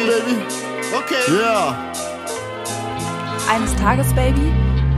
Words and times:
on, 0.00 0.06
baby. 0.06 0.36
Okay. 0.96 1.32
Yeah. 1.32 1.92
Eines 3.50 3.74
Tages, 3.76 4.12
Baby, 4.14 4.52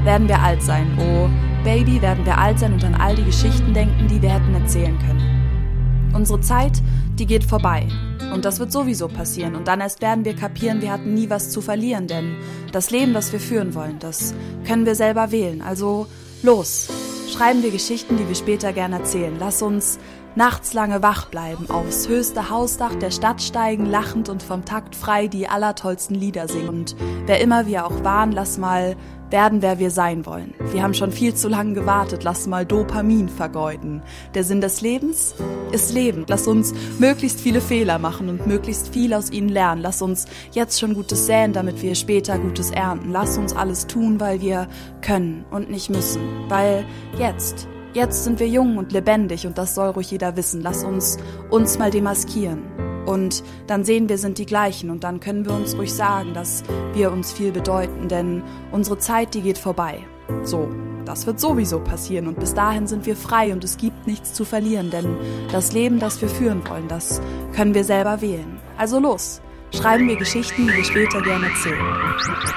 werden 0.05 0.29
wir 0.29 0.41
alt 0.41 0.63
sein. 0.63 0.87
Oh, 0.99 1.29
Baby, 1.65 2.03
werden 2.03 2.25
wir 2.27 2.37
alt 2.39 2.59
sein 2.59 2.73
und 2.73 2.85
an 2.85 2.95
all 2.95 3.15
die 3.15 3.25
Geschichten 3.25 3.73
denken, 3.73 4.09
die 4.09 4.21
wir 4.21 4.31
hätten 4.31 4.55
erzählen 4.55 4.99
können. 4.99 6.13
Unsere 6.15 6.41
Zeit, 6.41 6.83
die 7.19 7.27
geht 7.27 7.45
vorbei. 7.45 7.89
Und 8.35 8.45
das 8.45 8.59
wird 8.59 8.73
sowieso 8.73 9.09
passieren. 9.09 9.55
Und 9.55 9.69
dann 9.69 9.81
erst 9.81 10.03
werden 10.03 10.25
wir 10.25 10.35
kapieren, 10.35 10.83
wir 10.83 10.93
hatten 10.93 11.15
nie 11.15 11.31
was 11.31 11.51
zu 11.51 11.61
verlieren. 11.61 12.07
Denn 12.07 12.37
das 12.73 12.91
Leben, 12.91 13.15
das 13.15 13.33
wir 13.33 13.41
führen 13.41 13.75
wollen, 13.75 13.99
das 13.99 14.35
können 14.67 14.87
wir 14.87 14.95
selber 14.95 15.31
wählen. 15.31 15.63
Also 15.63 16.07
los, 16.43 16.89
schreiben 17.33 17.63
wir 17.63 17.71
Geschichten, 17.71 18.17
die 18.17 18.29
wir 18.29 18.35
später 18.35 18.73
gern 18.73 18.93
erzählen. 18.93 19.37
Lass 19.39 19.63
uns 19.63 19.99
nachts 20.35 20.73
lange 20.73 21.03
wach 21.03 21.27
bleiben, 21.27 21.69
aufs 21.71 22.09
höchste 22.09 22.51
Hausdach 22.51 22.95
der 22.95 23.11
Stadt 23.11 23.43
steigen, 23.43 23.87
lachend 23.87 24.29
und 24.29 24.43
vom 24.43 24.65
Takt 24.65 24.97
frei 24.97 25.29
die 25.29 25.49
allertollsten 25.49 26.15
Lieder 26.15 26.49
singen. 26.49 26.69
Und 26.69 26.97
wer 27.27 27.41
immer 27.41 27.67
wir 27.67 27.87
auch 27.87 28.05
waren, 28.05 28.33
lass 28.33 28.59
mal 28.59 28.97
werden, 29.33 29.63
wer 29.63 29.79
wir 29.79 29.91
sein 29.91 30.27
wollen. 30.27 30.55
Wir 30.73 30.83
haben 30.83 30.95
schon 30.95 31.11
viel 31.11 31.35
zu 31.35 31.49
lange 31.49 31.73
gewartet, 31.73 32.23
lass 32.23 32.47
mal 32.47 32.65
Dopamin 32.65 33.29
vergeuden. 33.29 34.03
Der 34.35 34.45
Sinn 34.45 34.61
des 34.61 34.83
Lebens 34.83 35.35
ist 35.73 35.93
Leben. 35.93 36.25
Lass 36.29 36.47
uns 36.47 36.75
möglichst 36.99 37.41
viele 37.41 37.61
Fehler 37.61 37.99
machen 37.99 38.29
und 38.29 38.47
möglichst 38.47 38.93
viel 38.93 39.15
aus 39.15 39.31
ihnen 39.31 39.49
lernen. 39.49 39.81
Lass 39.81 40.03
uns 40.03 40.27
jetzt 40.53 40.79
schon 40.79 40.95
Gutes 40.95 41.27
säen, 41.27 41.53
damit 41.53 41.83
wir 41.83 41.95
später 41.95 42.39
Gutes 42.39 42.71
ernten. 42.71 43.11
Lass 43.11 43.39
uns 43.39 43.57
alles 43.57 43.87
tun, 43.87 44.21
weil 44.21 44.41
wir 44.41 44.69
können 45.01 45.45
und 45.51 45.71
nicht 45.71 45.89
müssen. 45.89 46.21
Weil 46.49 46.85
jetzt 47.19 47.67
Jetzt 47.95 48.25
sind 48.25 48.41
wir 48.41 48.49
jung 48.49 48.79
und 48.79 48.93
lebendig 48.93 49.47
und 49.47 49.59
das 49.59 49.75
soll 49.75 49.91
ruhig 49.91 50.11
jeder 50.11 50.35
wissen. 50.37 50.63
Lass 50.63 50.83
uns 50.83 51.19
uns 51.51 51.79
mal 51.79 51.91
demaskieren. 51.91 52.63
Und 53.05 53.45
dann 53.67 53.85
sehen 53.85 54.09
wir 54.09 54.17
sind 54.17 54.39
die 54.39 54.47
gleichen 54.47 54.89
und 54.89 55.05
dann 55.05 55.21
können 55.21 55.45
wir 55.45 55.53
uns 55.53 55.77
ruhig 55.77 55.93
sagen, 55.93 56.33
dass 56.33 56.63
wir 56.95 57.13
uns 57.13 57.33
viel 57.33 57.53
bedeuten, 57.53 58.09
denn 58.09 58.43
unsere 58.71 58.97
Zeit, 58.99 59.35
die 59.35 59.43
geht 59.43 59.59
vorbei. 59.59 59.99
So, 60.45 60.71
das 61.05 61.27
wird 61.27 61.39
sowieso 61.39 61.81
passieren 61.81 62.29
und 62.29 62.39
bis 62.39 62.55
dahin 62.55 62.87
sind 62.87 63.05
wir 63.05 63.17
frei 63.17 63.53
und 63.53 63.63
es 63.65 63.77
gibt 63.77 64.07
nichts 64.07 64.33
zu 64.33 64.45
verlieren, 64.45 64.91
denn 64.91 65.17
das 65.51 65.73
Leben, 65.73 65.99
das 65.99 66.23
wir 66.23 66.29
führen 66.29 66.67
wollen, 66.69 66.89
das 66.89 67.21
können 67.55 67.75
wir 67.75 67.85
selber 67.85 68.23
wählen. 68.23 68.59
Also 68.79 69.01
los, 69.01 69.43
schreiben 69.75 70.09
wir 70.09 70.17
Geschichten, 70.17 70.67
die 70.67 70.73
wir 70.73 70.85
später 70.85 71.21
gerne 71.21 71.49
erzählen. 71.49 71.85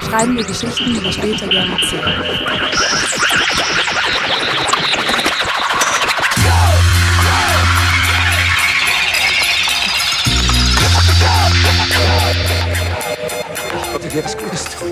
Schreiben 0.08 0.36
wir 0.36 0.44
Geschichten, 0.44 0.94
die 0.94 1.02
wir 1.02 1.12
später 1.12 1.48
gerne 1.48 1.72
erzählen. 1.72 2.14
Dir 14.16 14.24
was 14.24 14.36
Gutes 14.38 14.64
tun. 14.64 14.88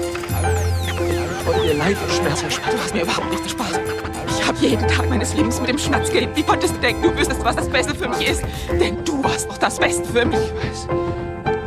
Ich 1.41 1.47
wollte 1.47 1.63
dir 1.63 1.75
Leid 1.75 1.97
und 2.03 2.13
Schmerz 2.13 2.43
ersparen. 2.43 2.77
Du 2.77 2.83
hast 2.83 2.95
mir 2.95 3.03
überhaupt 3.03 3.31
nicht 3.31 3.51
Spaß. 3.51 3.81
Ich 4.29 4.47
habe 4.47 4.59
jeden 4.59 4.87
Tag 4.87 5.09
meines 5.09 5.35
Lebens 5.35 5.61
mit 5.61 5.71
dem 5.71 5.79
Schnatz 5.79 6.11
gelebt. 6.11 6.37
Wie 6.37 6.43
konntest 6.43 6.75
du 6.75 6.81
denken, 6.81 7.03
du 7.03 7.17
wüsstest, 7.17 7.43
was 7.43 7.57
das 7.57 7.69
Beste 7.71 7.95
für 7.95 8.09
mich 8.09 8.29
ist? 8.29 8.43
Denn 8.69 9.03
du 9.05 9.25
warst 9.25 9.49
doch 9.49 9.57
das 9.57 9.79
Beste 9.79 10.05
für 10.05 10.27
mich. 10.27 10.39
Ich 10.39 10.53
weiß. 10.53 10.89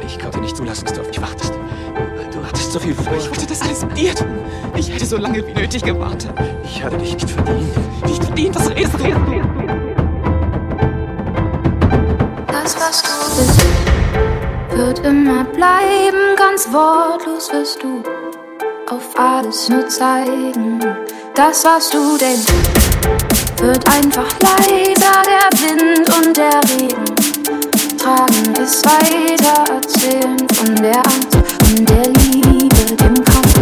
Ich 0.05 0.19
konnte 0.19 0.39
nicht 0.39 0.55
zulassen, 0.55 0.85
dass 0.85 0.93
du 0.93 1.01
auf 1.01 1.07
mich 1.07 1.19
wartest. 1.19 1.53
Hattest 2.67 2.83
so 2.83 2.85
viel 2.85 2.95
vor. 2.95 3.15
Ich 3.15 3.29
wollte 3.29 3.45
das 3.45 3.61
alles 3.61 3.85
mit 3.85 3.97
dir 3.97 4.13
tun. 4.13 4.39
Ich 4.75 4.91
hätte 4.91 5.05
so 5.05 5.15
lange 5.15 5.45
wie 5.47 5.53
nötig 5.53 5.83
gewartet. 5.83 6.31
Ich 6.65 6.83
hatte 6.83 6.97
dich 6.97 7.13
nicht 7.13 7.29
verdient. 7.29 8.03
Nicht 8.05 8.23
verdient, 8.25 8.55
das 8.57 8.69
redest 8.69 8.93
du. 8.93 9.05
Das, 12.47 12.75
was 12.75 13.03
du 13.03 13.09
bist 13.37 13.61
wird 14.75 14.99
immer 14.99 15.45
bleiben, 15.45 16.35
ganz 16.35 16.67
wortlos 16.73 17.53
wirst 17.53 17.81
du 17.81 18.03
auf 18.91 19.17
alles 19.17 19.69
nur 19.69 19.87
zeigen. 19.87 20.79
Das, 21.35 21.63
was 21.63 21.89
du 21.89 22.17
denkst, 22.17 22.51
wird 23.61 23.87
einfach 23.87 24.27
leiser, 24.41 25.21
der 25.25 25.59
Wind 25.61 26.09
und 26.17 26.35
der 26.35 26.59
Regen 26.69 27.16
tragen 28.07 28.53
es 28.61 28.81
weiter, 28.85 29.73
erzählen 29.73 30.37
von 30.53 30.75
der 30.75 30.97
Angst 30.97 31.35
und 31.69 31.89
der 31.89 32.07
Liebe, 32.07 32.95
dem 32.95 33.23
Kampf 33.25 33.56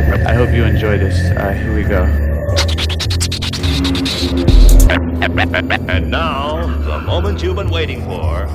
hope 0.00 0.26
I 0.26 0.32
hope 0.34 0.54
you 0.54 0.64
enjoy 0.64 0.96
this. 0.96 1.18
Uh, 1.36 1.50
here 1.52 1.74
we 1.74 1.82
go. 1.82 2.04
And 5.88 6.10
now, 6.10 6.66
the 6.84 7.00
moment 7.00 7.42
you've 7.42 7.56
been 7.56 7.70
waiting 7.70 8.00
for. 8.04 8.46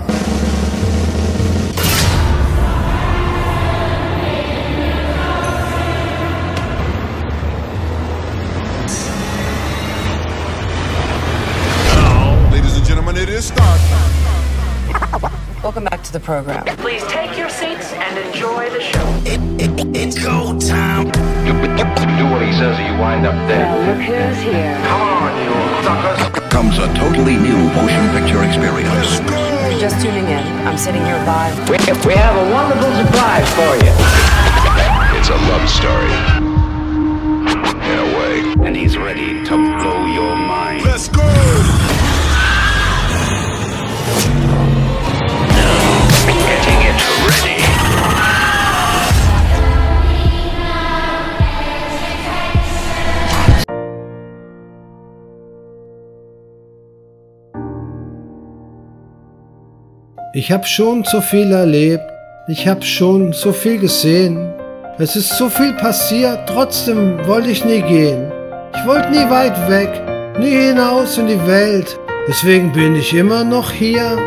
Now, 11.94 12.52
ladies 12.52 12.78
and 12.78 12.86
gentlemen, 12.86 13.18
it 13.18 13.28
is 13.28 13.48
start 13.48 13.80
time. 13.82 15.32
Welcome 15.62 15.86
back 15.86 16.04
to 16.04 16.14
the 16.14 16.20
program. 16.20 16.64
Please 16.78 17.04
take 17.08 17.36
your 17.38 17.45
seats 17.45 17.45
and 18.18 18.28
enjoy 18.28 18.70
the 18.70 18.82
show. 18.82 19.08
It, 19.26 19.40
it, 19.60 19.96
it's 19.96 20.18
go 20.18 20.58
time. 20.60 21.08
You 21.46 21.54
do 22.18 22.32
what 22.32 22.42
he 22.42 22.52
says 22.54 22.80
or 22.80 22.84
you 22.84 22.98
wind 23.00 23.26
up 23.26 23.36
dead. 23.48 23.68
Well, 23.68 23.96
look 23.96 24.04
who's 24.04 24.42
here. 24.42 24.76
Come 24.88 25.02
on, 25.02 25.32
you 25.44 25.52
suckers. 25.84 26.50
Comes 26.50 26.78
a 26.78 26.88
totally 26.96 27.36
new 27.36 27.58
motion 27.76 28.08
picture 28.16 28.44
experience. 28.44 29.20
If 29.20 29.72
you're 29.72 29.80
just 29.80 30.02
tuning 30.02 30.26
in, 30.26 30.44
I'm 30.68 30.78
sitting 30.78 31.04
here 31.04 31.18
live. 31.28 31.58
We, 31.70 31.78
we 32.08 32.14
have 32.16 32.36
a 32.36 32.52
wonderful 32.54 32.92
surprise 33.04 33.50
for 33.60 33.76
you. 33.84 33.92
It's 35.18 35.30
a 35.30 35.38
love 35.52 35.70
story. 35.70 36.45
Ich 60.38 60.52
hab 60.52 60.68
schon 60.68 61.06
so 61.06 61.22
viel 61.22 61.54
erlebt. 61.54 62.04
Ich 62.46 62.68
hab 62.68 62.84
schon 62.84 63.32
so 63.32 63.54
viel 63.54 63.80
gesehen. 63.80 64.54
Es 64.98 65.16
ist 65.16 65.30
so 65.38 65.48
viel 65.48 65.72
passiert, 65.72 66.40
trotzdem 66.46 67.26
wollte 67.26 67.52
ich 67.52 67.64
nie 67.64 67.82
gehen. 67.82 68.34
Ich 68.76 68.86
wollte 68.86 69.12
nie 69.12 69.30
weit 69.30 69.58
weg, 69.70 69.90
nie 70.38 70.50
hinaus 70.68 71.18
in 71.18 71.28
die 71.28 71.48
Welt. 71.48 71.98
Deswegen 72.28 72.74
bin 72.74 72.98
ich 72.98 73.14
immer 73.14 73.46
noch 73.46 73.72
hier. 73.72 74.18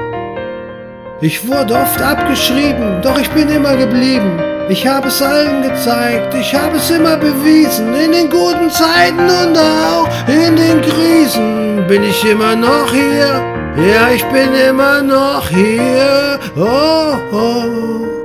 Ich 1.21 1.47
wurde 1.47 1.75
oft 1.75 2.01
abgeschrieben, 2.01 3.03
doch 3.03 3.21
ich 3.21 3.29
bin 3.33 3.51
immer 3.51 3.77
geblieben. 3.77 4.41
Ich 4.71 4.87
habe 4.87 5.09
es 5.09 5.21
allen 5.21 5.63
gezeigt, 5.63 6.35
ich 6.41 6.55
habe 6.55 6.79
es 6.79 6.91
immer 6.91 7.19
bewiesen. 7.19 7.93
In 7.93 8.13
den 8.13 8.31
guten 8.31 8.71
Zeiten 8.71 9.29
und 9.29 9.59
auch 9.59 10.09
in 10.27 10.57
den 10.57 10.81
Krisen 10.81 11.87
bin 11.87 12.03
ich 12.03 12.25
immer 12.25 12.57
noch 12.57 12.95
hier. 12.95 13.58
Ja, 13.87 14.11
ich 14.13 14.25
bin 14.25 14.55
immer 14.55 15.03
noch 15.03 15.49
hier. 15.49 16.41
Oh, 16.57 17.17
oh. 17.33 18.18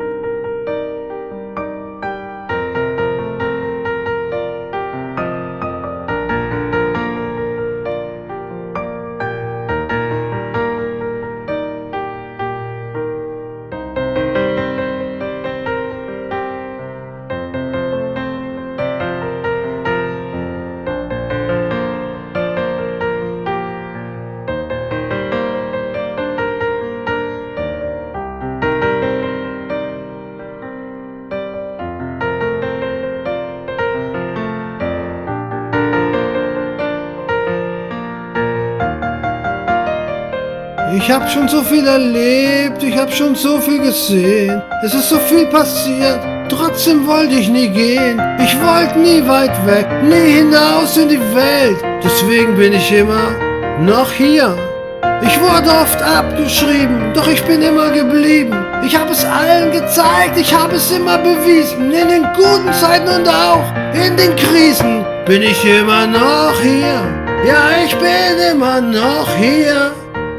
Ich 41.05 41.11
hab 41.11 41.29
schon 41.29 41.49
so 41.49 41.61
viel 41.61 41.85
erlebt, 41.85 42.81
ich 42.81 42.97
hab 42.97 43.13
schon 43.13 43.35
so 43.35 43.59
viel 43.59 43.79
gesehen. 43.79 44.61
Es 44.85 44.93
ist 44.93 45.09
so 45.09 45.17
viel 45.17 45.45
passiert, 45.47 46.21
trotzdem 46.47 47.05
wollte 47.05 47.33
ich 47.33 47.49
nie 47.49 47.67
gehen. 47.67 48.21
Ich 48.41 48.55
wollte 48.61 48.97
nie 48.99 49.21
weit 49.27 49.51
weg, 49.65 49.85
nie 50.01 50.37
hinaus 50.37 50.95
in 50.95 51.09
die 51.09 51.19
Welt. 51.35 51.75
Deswegen 52.01 52.55
bin 52.55 52.71
ich 52.71 52.89
immer 52.89 53.35
noch 53.81 54.09
hier. 54.13 54.55
Ich 55.21 55.37
wurde 55.41 55.71
oft 55.71 56.01
abgeschrieben, 56.01 57.11
doch 57.13 57.27
ich 57.27 57.43
bin 57.43 57.61
immer 57.61 57.89
geblieben. 57.89 58.55
Ich 58.85 58.97
habe 58.97 59.11
es 59.11 59.25
allen 59.25 59.73
gezeigt, 59.73 60.37
ich 60.37 60.53
habe 60.53 60.75
es 60.75 60.89
immer 60.89 61.17
bewiesen. 61.17 61.91
In 61.91 62.07
den 62.07 62.23
guten 62.33 62.71
Zeiten 62.71 63.09
und 63.09 63.27
auch 63.27 63.65
in 63.93 64.15
den 64.15 64.33
Krisen 64.37 65.03
bin 65.25 65.41
ich 65.41 65.65
immer 65.65 66.07
noch 66.07 66.61
hier. 66.61 67.01
Ja, 67.45 67.71
ich 67.85 67.93
bin 67.97 68.53
immer 68.53 68.79
noch 68.79 69.27
hier. 69.35 69.91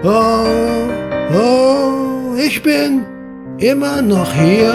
Oh, 0.06 0.90
oh, 1.34 2.34
ich 2.36 2.62
bin 2.62 3.06
immer 3.56 4.02
noch 4.02 4.30
hier. 4.34 4.74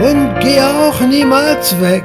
Und 0.00 0.32
geh 0.38 0.60
auch 0.60 1.00
niemals 1.00 1.74
weg. 1.80 2.04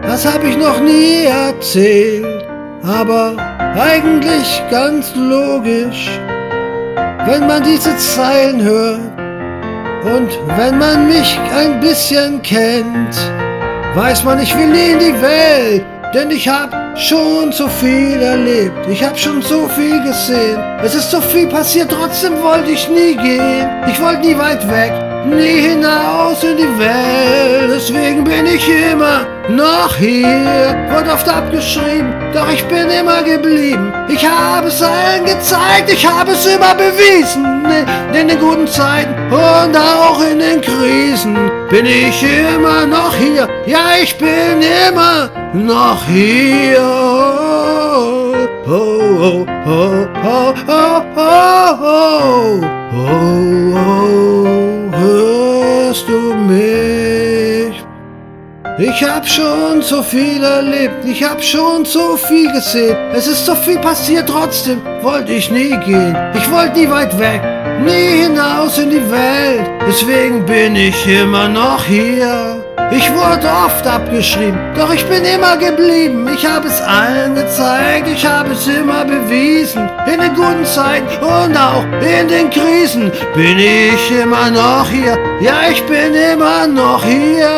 Das 0.00 0.24
habe 0.24 0.46
ich 0.46 0.56
noch 0.56 0.80
nie 0.80 1.26
erzählt, 1.26 2.46
aber 2.82 3.36
eigentlich 3.74 4.62
ganz 4.70 5.14
logisch, 5.16 6.08
wenn 7.26 7.46
man 7.46 7.62
diese 7.64 7.94
Zeilen 7.98 8.62
hört 8.62 9.00
und 10.04 10.30
wenn 10.56 10.78
man 10.78 11.08
mich 11.08 11.38
ein 11.54 11.78
bisschen 11.80 12.40
kennt, 12.40 13.16
weiß 13.94 14.24
man, 14.24 14.40
ich 14.40 14.56
will 14.56 14.68
nie 14.68 14.92
in 14.92 14.98
die 14.98 15.20
Welt, 15.20 15.84
denn 16.14 16.30
ich 16.30 16.48
hab 16.48 16.70
schon 16.98 17.52
so 17.52 17.68
viel 17.68 18.20
erlebt. 18.20 18.86
Ich 18.88 19.02
hab 19.02 19.18
schon 19.18 19.40
so 19.40 19.68
viel 19.68 20.02
gesehen. 20.02 20.58
Es 20.82 20.94
ist 20.94 21.10
so 21.10 21.20
viel 21.20 21.46
passiert, 21.46 21.90
trotzdem 21.90 22.42
wollte 22.42 22.70
ich 22.70 22.88
nie 22.88 23.16
gehen. 23.16 23.68
Ich 23.90 24.00
wollte 24.00 24.20
nie 24.20 24.36
weit 24.36 24.68
weg, 24.70 24.92
nie 25.26 25.60
hinaus 25.68 26.44
in 26.44 26.56
die 26.58 26.78
Welt. 26.78 27.70
Deswegen 27.74 28.24
bin 28.24 28.44
ich 28.46 28.68
immer 28.68 29.26
noch 29.48 29.96
hier. 29.96 30.76
Wurde 30.90 31.12
oft 31.12 31.28
abgeschrieben, 31.28 32.12
doch 32.34 32.50
ich 32.52 32.64
bin 32.66 32.90
immer 32.90 33.22
geblieben. 33.22 33.92
Ich 34.08 34.26
habe 34.28 34.68
es 34.68 34.82
allen 34.82 35.24
gezeigt, 35.24 35.90
ich 35.90 36.06
habe 36.06 36.32
es 36.32 36.44
immer 36.44 36.74
bewiesen. 36.74 37.64
In 38.12 38.28
den 38.28 38.38
guten 38.38 38.66
Zeiten 38.66 39.14
und 39.32 39.76
auch 39.76 40.20
in 40.30 40.38
den 40.38 40.60
Krisen 40.60 41.50
bin 41.70 41.86
ich 41.86 42.22
immer 42.22 42.86
noch 42.86 43.14
hier. 43.16 43.48
Ja, 43.66 43.96
ich 44.02 44.18
bin 44.18 44.60
immer 44.88 45.30
noch 45.54 46.04
hier. 46.06 46.78
Oh, 46.80 48.32
Oh, 48.64 49.44
oh, 49.44 49.46
oh, 49.66 50.06
oh, 50.24 50.54
oh, 50.68 51.02
oh, 51.12 52.60
oh, 52.94 53.74
oh, 53.74 54.96
hörst 54.96 56.08
du 56.08 56.34
mich? 56.34 57.84
Ich 58.78 59.02
hab 59.04 59.26
schon 59.28 59.82
so 59.82 60.00
viel 60.02 60.42
erlebt, 60.42 61.04
ich 61.04 61.24
hab 61.24 61.42
schon 61.42 61.84
so 61.84 62.16
viel 62.16 62.52
gesehen. 62.52 62.96
Es 63.12 63.26
ist 63.26 63.44
so 63.44 63.54
viel 63.56 63.78
passiert, 63.78 64.28
trotzdem 64.28 64.80
wollte 65.02 65.32
ich 65.32 65.50
nie 65.50 65.76
gehen. 65.84 66.16
Ich 66.34 66.50
wollte 66.50 66.78
nie 66.78 66.88
weit 66.88 67.18
weg, 67.18 67.42
nie 67.84 68.22
hinaus 68.22 68.78
in 68.78 68.90
die 68.90 69.10
Welt. 69.10 69.68
Deswegen 69.88 70.46
bin 70.46 70.76
ich 70.76 71.06
immer 71.06 71.48
noch 71.48 71.84
hier. 71.84 72.61
Ich 72.94 73.10
wurde 73.14 73.48
oft 73.66 73.86
abgeschrieben, 73.86 74.58
doch 74.76 74.92
ich 74.92 75.04
bin 75.06 75.24
immer 75.24 75.56
geblieben. 75.56 76.28
Ich 76.34 76.46
habe 76.46 76.68
es 76.68 76.80
allen 76.82 77.34
gezeigt, 77.34 78.06
ich 78.06 78.24
habe 78.26 78.52
es 78.52 78.66
immer 78.66 79.04
bewiesen. 79.04 79.88
In 80.06 80.20
den 80.20 80.34
guten 80.34 80.64
Zeiten 80.64 81.08
und 81.24 81.56
auch 81.56 81.84
in 82.02 82.28
den 82.28 82.50
Krisen 82.50 83.10
bin 83.34 83.58
ich 83.58 84.10
immer 84.10 84.50
noch 84.50 84.86
hier. 84.88 85.18
Ja, 85.40 85.70
ich 85.70 85.82
bin 85.84 86.14
immer 86.14 86.66
noch 86.66 87.02
hier. 87.02 87.48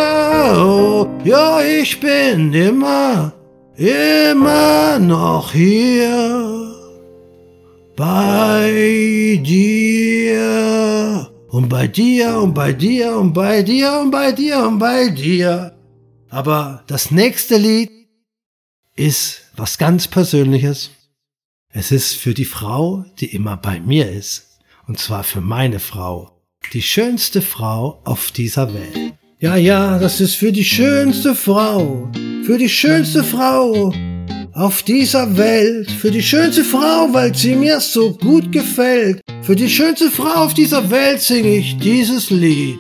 Oh, 0.57 1.07
ja, 1.25 1.61
ich 1.61 1.99
bin 2.01 2.53
immer, 2.53 3.33
immer 3.77 4.99
noch 5.01 5.51
hier. 5.53 6.71
Bei 7.97 9.41
dir. 9.45 11.34
Und 11.55 11.69
bei 11.69 11.87
dir 11.87 12.41
und 12.41 12.53
bei 12.53 12.73
dir 12.73 13.17
und 13.17 13.33
bei 13.33 13.63
dir 13.63 14.01
und 14.01 14.11
bei 14.11 14.33
dir 14.33 14.67
und 14.67 14.81
bei 14.81 15.09
dir. 15.09 15.79
Aber 16.29 16.83
das 16.89 17.13
nächste 17.13 17.59
Lied 17.59 17.93
ist 18.97 19.43
was 19.55 19.79
ganz 19.79 20.09
Persönliches. 20.09 20.91
Es 21.69 21.93
ist 21.93 22.15
für 22.15 22.35
die 22.35 22.45
Frau, 22.45 23.05
die 23.21 23.33
immer 23.33 23.57
bei 23.57 23.79
mir 23.79 24.11
ist. 24.11 24.59
Und 24.89 24.99
zwar 24.99 25.23
für 25.23 25.41
meine 25.41 25.79
Frau. 25.79 26.43
Die 26.73 26.83
schönste 26.83 27.41
Frau 27.41 28.03
auf 28.05 28.33
dieser 28.33 28.75
Welt. 28.75 29.15
Ja, 29.39 29.55
ja, 29.55 30.01
das 30.01 30.21
ist 30.21 30.35
für 30.35 30.51
die 30.51 30.65
schönste 30.65 31.37
Frau. 31.37 32.11
Für 32.45 32.59
die 32.59 32.69
schönste 32.69 33.23
Frau 33.23 33.95
auf 34.55 34.83
dieser 34.83 35.37
Welt. 35.37 35.89
Für 35.89 36.11
die 36.11 36.23
schönste 36.25 36.65
Frau, 36.65 37.13
weil 37.13 37.33
sie 37.33 37.55
mir 37.55 37.79
so 37.79 38.13
gut 38.13 38.51
gefällt. 38.51 39.24
Für 39.45 39.55
die 39.55 39.69
schönste 39.69 40.11
Frau 40.11 40.45
auf 40.45 40.55
dieser 40.55 40.91
Welt 40.91 41.21
singe 41.21 41.57
ich 41.57 41.77
dieses 41.77 42.31
Lied. 42.31 42.79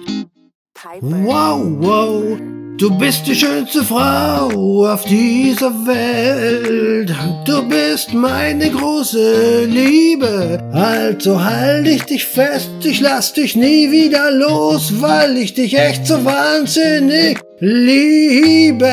Wow, 1.02 1.60
wow, 1.78 2.38
du 2.78 2.98
bist 2.98 3.26
die 3.26 3.34
schönste 3.34 3.84
Frau 3.84 4.86
auf 4.86 5.04
dieser 5.04 5.70
Welt. 5.86 7.14
Du 7.44 7.68
bist 7.68 8.14
meine 8.14 8.70
große 8.70 9.66
Liebe. 9.66 10.58
Also 10.72 11.44
halt 11.44 11.86
ich 11.86 12.04
dich 12.04 12.24
fest, 12.24 12.70
ich 12.82 12.98
lass 13.00 13.34
dich 13.34 13.56
nie 13.56 13.90
wieder 13.90 14.30
los, 14.30 15.02
weil 15.02 15.36
ich 15.36 15.52
dich 15.52 15.76
echt 15.76 16.06
so 16.06 16.24
wahnsinnig 16.24 17.40
liebe. 17.60 18.88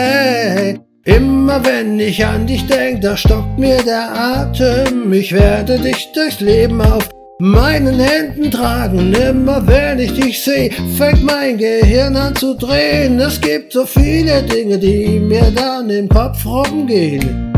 Immer 1.05 1.63
wenn 1.63 1.97
ich 2.01 2.25
an 2.25 2.47
dich 2.47 2.67
denk, 2.67 2.99
da 2.99 3.15
stockt 3.15 3.57
mir 3.57 3.81
der 3.81 4.13
Atem. 4.13 5.13
Ich 5.13 5.31
werde 5.31 5.79
dich 5.79 6.09
durchs 6.13 6.41
Leben 6.41 6.81
auf 6.81 7.07
meinen 7.41 7.99
Händen 7.99 8.51
tragen. 8.51 9.13
Immer 9.13 9.65
wenn 9.65 9.97
ich 9.97 10.13
dich 10.13 10.43
sehe, 10.43 10.69
fängt 10.95 11.23
mein 11.23 11.57
Gehirn 11.57 12.15
an 12.15 12.35
zu 12.35 12.53
drehen. 12.53 13.19
Es 13.19 13.41
gibt 13.41 13.73
so 13.73 13.83
viele 13.85 14.43
Dinge, 14.43 14.77
die 14.77 15.19
mir 15.19 15.51
dann 15.51 15.89
im 15.89 16.07
Kopf 16.07 16.45
rumgehen. 16.45 17.51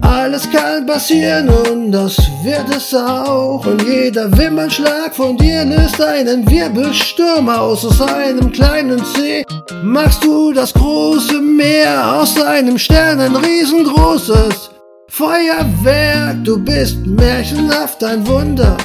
Alles 0.00 0.50
kann 0.50 0.86
passieren 0.86 1.50
und 1.50 1.92
das 1.92 2.16
wird 2.42 2.74
es 2.74 2.94
auch. 2.94 3.64
Und 3.66 3.82
jeder 3.82 4.34
Wimpernschlag 4.38 5.14
von 5.14 5.36
dir 5.36 5.66
löst 5.66 6.00
einen 6.00 6.50
Wirbelsturm 6.50 7.48
aus. 7.50 7.84
Aus 7.84 8.00
einem 8.00 8.50
kleinen 8.50 9.04
See 9.04 9.44
machst 9.82 10.24
du 10.24 10.54
das 10.54 10.72
große 10.72 11.40
Meer. 11.40 12.16
Aus 12.16 12.40
einem 12.40 12.78
Stern 12.78 13.20
ein 13.20 13.36
riesengroßes 13.36 14.70
Feuerwerk. 15.08 16.42
Du 16.42 16.58
bist 16.64 17.04
märchenhaft 17.06 18.02
ein 18.02 18.26
Wunder. 18.26 18.78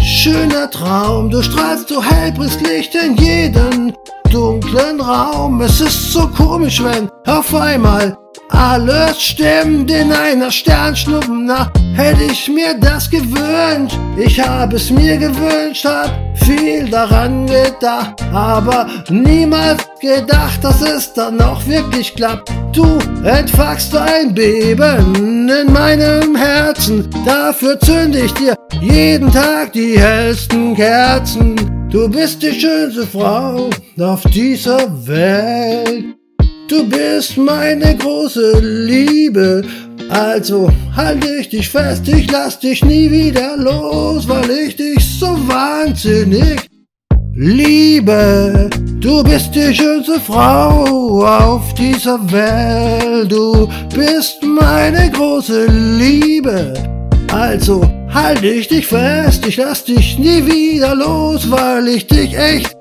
Schöner 0.00 0.70
Traum, 0.70 1.30
du 1.30 1.42
strahlst 1.42 1.88
so 1.88 2.02
hell, 2.02 2.32
Licht 2.62 2.94
in 2.94 3.16
jeden 3.16 3.94
dunklen 4.30 5.00
Raum. 5.00 5.60
Es 5.60 5.80
ist 5.80 6.12
so 6.12 6.26
komisch, 6.26 6.82
wenn 6.82 7.08
auf 7.26 7.54
einmal 7.54 8.16
alles 8.50 9.20
stimmt 9.20 9.90
in 9.90 10.12
einer 10.12 10.50
Sternschnuppe. 10.50 11.30
Na, 11.30 11.70
hätte 11.94 12.24
ich 12.24 12.48
mir 12.48 12.74
das 12.78 13.08
gewünscht. 13.08 13.98
Ich 14.16 14.40
habe 14.40 14.76
es 14.76 14.90
mir 14.90 15.16
gewünscht, 15.16 15.84
hab 15.84 16.10
viel 16.34 16.88
daran 16.88 17.46
gedacht, 17.46 18.22
aber 18.32 18.88
niemals 19.08 19.86
gedacht, 20.00 20.62
dass 20.62 20.82
es 20.82 21.12
dann 21.12 21.40
auch 21.40 21.64
wirklich 21.66 22.14
klappt. 22.14 22.50
Du 22.74 22.98
entfachst 23.22 23.94
ein 23.96 24.34
Beben 24.34 25.48
in 25.48 25.72
meinem 25.72 26.34
Herzen. 26.34 27.08
Dafür 27.24 27.78
zünde 27.78 28.22
ich 28.22 28.32
dir 28.32 28.56
jeden 28.82 29.30
Tag 29.30 29.72
die 29.74 29.96
hellsten 29.96 30.74
Kerzen. 30.74 31.54
Du 31.88 32.08
bist 32.08 32.42
die 32.42 32.52
schönste 32.52 33.06
Frau 33.06 33.70
auf 34.00 34.22
dieser 34.24 35.06
Welt. 35.06 36.16
Du 36.68 36.88
bist 36.88 37.36
meine 37.36 37.96
große 37.96 38.58
Liebe, 38.58 39.62
also 40.08 40.68
halte 40.96 41.28
ich 41.36 41.50
dich 41.50 41.68
fest, 41.68 42.08
ich 42.08 42.28
lass 42.30 42.58
dich 42.58 42.84
nie 42.84 43.08
wieder 43.08 43.56
los, 43.56 44.28
weil 44.28 44.50
ich 44.50 44.74
dich 44.74 45.04
so 45.20 45.28
wahnsinnig 45.46 46.68
liebe. 47.34 48.70
Du 49.00 49.22
bist 49.22 49.54
die 49.54 49.74
schönste 49.74 50.18
Frau 50.20 51.24
auf 51.24 51.74
dieser 51.74 52.18
Welt, 52.30 53.30
du 53.30 53.68
bist 53.94 54.42
meine 54.42 55.10
große 55.10 55.66
Liebe. 55.66 56.72
Also 57.32 57.82
halte 58.12 58.46
ich 58.46 58.68
dich 58.68 58.86
fest, 58.86 59.46
ich 59.46 59.56
lass 59.56 59.84
dich 59.84 60.18
nie 60.18 60.46
wieder 60.46 60.94
los, 60.94 61.50
weil 61.50 61.88
ich 61.88 62.06
dich 62.06 62.36
echt 62.36 62.76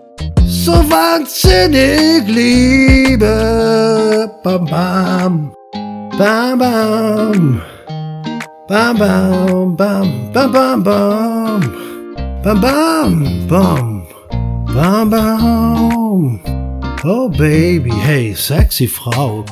so 0.46 0.72
wahnsinnig 0.72 2.28
liebe. 2.28 3.28
Bam, 4.44 4.66
bam, 4.66 5.52
bam, 6.18 6.60
bam. 6.60 7.62
Bam, 8.68 8.98
bam, 8.98 9.76
bam, 9.76 10.32
bam, 10.32 10.52
bam, 10.52 10.84
bam. 10.84 11.62
Bam, 12.44 12.62
bam, 12.62 13.48
bam. 13.48 13.93
Bam, 14.74 15.12
bam. 15.12 16.40
Oh 17.04 17.30
Baby, 17.30 17.92
hey, 17.92 18.34
sexy 18.34 18.88
Frau. 18.88 19.46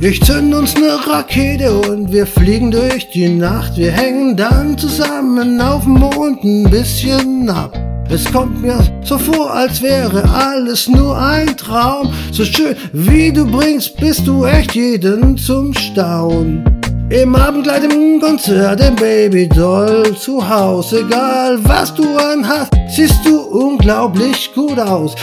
Ich 0.00 0.22
zünd 0.22 0.54
uns 0.54 0.76
ne 0.76 0.96
Rakete 1.08 1.74
und 1.74 2.12
wir 2.12 2.26
fliegen 2.26 2.70
durch 2.70 3.10
die 3.10 3.28
Nacht. 3.28 3.76
Wir 3.76 3.90
hängen 3.90 4.36
dann 4.36 4.78
zusammen 4.78 5.60
auf 5.60 5.82
dem 5.82 5.94
Mond 5.94 6.44
ein 6.44 6.70
bisschen 6.70 7.50
ab. 7.50 7.76
Es 8.10 8.30
kommt 8.30 8.62
mir 8.62 8.78
so 9.02 9.18
vor, 9.18 9.52
als 9.52 9.82
wäre 9.82 10.22
alles 10.32 10.88
nur 10.88 11.18
ein 11.18 11.56
Traum. 11.56 12.12
So 12.30 12.44
schön 12.44 12.76
wie 12.92 13.32
du 13.32 13.44
bringst, 13.44 13.96
bist 13.96 14.24
du 14.28 14.44
echt 14.44 14.76
jeden 14.76 15.36
zum 15.36 15.74
Staunen. 15.74 16.81
Im 17.12 17.34
Abendkleid 17.36 17.84
im 17.92 18.18
Konzert, 18.18 18.80
im 18.80 18.96
Babydoll 18.96 20.16
zu 20.16 20.48
Hause, 20.48 21.00
egal 21.00 21.58
was 21.62 21.94
du 21.94 22.16
anhast, 22.16 22.72
siehst 22.88 23.20
du 23.26 23.38
unglaublich 23.38 24.50
gut 24.54 24.78
aus. 24.78 25.14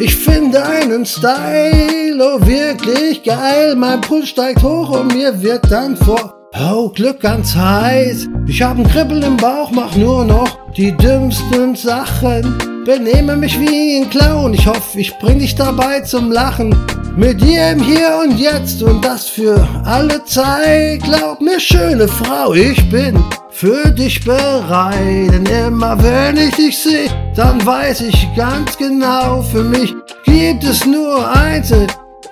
Ich 0.00 0.16
finde 0.16 0.60
einen 0.64 1.06
Style, 1.06 2.18
oh 2.20 2.44
wirklich 2.44 3.22
geil. 3.22 3.76
Mein 3.76 4.00
Puls 4.00 4.28
steigt 4.28 4.60
hoch 4.64 4.90
und 4.90 5.14
mir 5.14 5.40
wird 5.40 5.70
dann 5.70 5.96
vor 5.96 6.35
Oh, 6.58 6.88
Glück 6.88 7.20
ganz 7.20 7.54
heiß. 7.54 8.28
Ich 8.46 8.62
hab 8.62 8.78
ein 8.78 8.88
Kribbeln 8.88 9.22
im 9.22 9.36
Bauch, 9.36 9.70
mach 9.72 9.94
nur 9.94 10.24
noch 10.24 10.58
die 10.74 10.90
dümmsten 10.92 11.76
Sachen. 11.76 12.82
Benehme 12.86 13.36
mich 13.36 13.60
wie 13.60 13.98
ein 13.98 14.08
Clown. 14.08 14.54
Ich 14.54 14.66
hoffe, 14.66 14.98
ich 14.98 15.18
bring 15.18 15.38
dich 15.38 15.54
dabei 15.54 16.00
zum 16.00 16.32
Lachen. 16.32 16.74
Mit 17.14 17.42
dir 17.42 17.72
im 17.72 17.82
Hier 17.82 18.20
und 18.22 18.38
Jetzt 18.38 18.82
und 18.82 19.04
das 19.04 19.26
für 19.26 19.68
alle 19.84 20.24
Zeit. 20.24 21.02
Glaub 21.02 21.42
mir, 21.42 21.60
schöne 21.60 22.08
Frau, 22.08 22.54
ich 22.54 22.88
bin 22.88 23.22
für 23.50 23.90
dich 23.90 24.24
bereit. 24.24 25.30
Denn 25.32 25.44
immer 25.44 26.02
wenn 26.02 26.38
ich 26.38 26.54
dich 26.54 26.78
sehe, 26.78 27.10
dann 27.34 27.64
weiß 27.66 28.00
ich 28.00 28.28
ganz 28.34 28.78
genau, 28.78 29.42
für 29.42 29.62
mich 29.62 29.94
gibt 30.24 30.64
es 30.64 30.86
nur 30.86 31.30
eins 31.36 31.70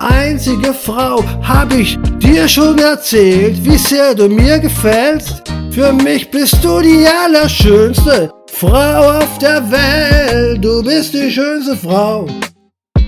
einzige 0.01 0.73
Frau, 0.75 1.23
hab 1.43 1.73
ich 1.73 1.99
dir 2.19 2.49
schon 2.49 2.79
erzählt, 2.79 3.65
wie 3.65 3.79
sehr 3.79 4.15
du 4.15 4.29
mir 4.29 4.59
gefällst? 4.59 5.43
Für 5.71 5.93
mich 5.93 6.31
bist 6.31 6.63
du 6.63 6.81
die 6.81 7.07
allerschönste 7.07 8.33
Frau 8.53 9.19
auf 9.19 9.39
der 9.39 9.63
Welt. 9.71 10.65
Du 10.65 10.83
bist 10.83 11.15
die 11.15 11.31
schönste 11.31 11.77
Frau 11.77 12.27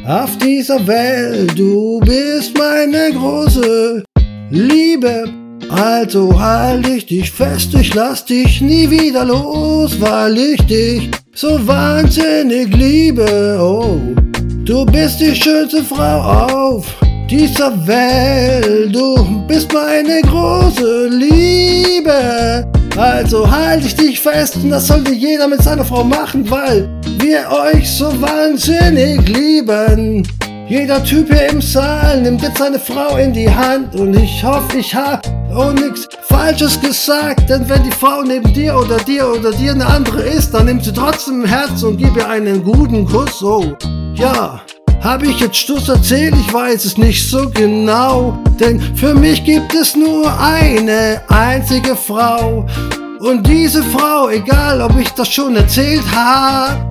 auf 0.06 0.36
dieser 0.38 0.84
Welt. 0.86 1.56
Du 1.56 2.00
bist 2.00 2.56
meine 2.58 3.12
große 3.12 4.04
Liebe. 4.50 5.24
Also 5.68 6.38
halt 6.38 6.86
ich 6.86 7.06
dich 7.06 7.30
fest, 7.30 7.74
ich 7.74 7.94
lass 7.94 8.24
dich 8.24 8.60
nie 8.60 8.88
wieder 8.88 9.24
los, 9.24 10.00
weil 10.00 10.36
ich 10.36 10.62
dich 10.66 11.10
so 11.34 11.66
wahnsinnig 11.66 12.74
liebe. 12.74 13.58
Oh. 13.60 14.25
Du 14.66 14.84
bist 14.84 15.20
die 15.20 15.32
schönste 15.32 15.84
Frau 15.84 16.22
auf 16.22 16.86
dieser 17.30 17.86
Welt. 17.86 18.92
Du 18.92 19.14
bist 19.46 19.72
meine 19.72 20.20
große 20.22 21.06
Liebe. 21.06 22.66
Also 22.96 23.48
halte 23.48 23.86
ich 23.86 23.94
dich 23.94 24.20
fest 24.20 24.56
und 24.56 24.70
das 24.70 24.88
sollte 24.88 25.12
jeder 25.12 25.46
mit 25.46 25.62
seiner 25.62 25.84
Frau 25.84 26.02
machen, 26.02 26.50
weil 26.50 26.88
wir 27.20 27.46
euch 27.48 27.88
so 27.88 28.06
wahnsinnig 28.20 29.28
lieben. 29.28 30.26
Jeder 30.68 31.04
Typ 31.04 31.32
hier 31.32 31.48
im 31.50 31.62
Saal 31.62 32.22
nimmt 32.22 32.42
jetzt 32.42 32.58
seine 32.58 32.80
Frau 32.80 33.18
in 33.18 33.32
die 33.32 33.48
Hand 33.48 33.94
und 33.94 34.16
ich 34.16 34.42
hoffe, 34.42 34.78
ich 34.78 34.92
habe 34.92 35.22
auch 35.54 35.74
nichts 35.74 36.08
Falsches 36.22 36.80
gesagt, 36.80 37.48
denn 37.48 37.68
wenn 37.68 37.84
die 37.84 37.92
Frau 37.92 38.24
neben 38.24 38.52
dir 38.52 38.76
oder 38.76 38.96
dir 38.96 39.28
oder 39.28 39.52
dir 39.52 39.70
eine 39.70 39.86
andere 39.86 40.22
ist, 40.22 40.52
dann 40.52 40.66
nimmt 40.66 40.82
sie 40.82 40.92
trotzdem 40.92 41.42
ein 41.42 41.48
Herz 41.48 41.84
und 41.84 41.98
gib 41.98 42.16
ihr 42.16 42.28
einen 42.28 42.64
guten 42.64 43.04
Kuss. 43.06 43.44
Oh, 43.44 43.76
ja. 44.18 44.60
Habe 45.02 45.26
ich 45.26 45.40
jetzt 45.40 45.56
Stuss 45.56 45.88
erzählt? 45.88 46.34
Ich 46.40 46.52
weiß 46.52 46.84
es 46.84 46.98
nicht 46.98 47.30
so 47.30 47.48
genau. 47.50 48.38
Denn 48.58 48.80
für 48.96 49.14
mich 49.14 49.44
gibt 49.44 49.74
es 49.74 49.94
nur 49.94 50.32
eine 50.40 51.22
einzige 51.28 51.94
Frau. 51.94 52.66
Und 53.20 53.46
diese 53.46 53.82
Frau, 53.82 54.30
egal 54.30 54.80
ob 54.80 54.98
ich 54.98 55.10
das 55.10 55.28
schon 55.28 55.56
erzählt 55.56 56.04
habe, 56.14 56.84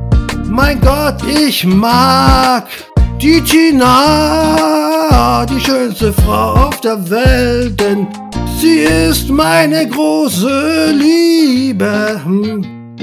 mein 0.46 0.80
Gott, 0.80 1.18
ich 1.28 1.66
mag 1.66 2.68
die 3.22 3.42
Gina, 3.42 5.46
die 5.46 5.60
schönste 5.60 6.14
Frau 6.14 6.54
auf 6.54 6.82
der 6.82 7.10
Welt, 7.10 7.80
denn 7.80 8.08
sie 8.60 8.80
ist 8.80 9.30
meine 9.30 9.88
große 9.88 10.92
Liebe. 10.92 12.22